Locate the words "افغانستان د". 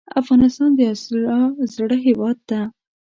0.21-0.79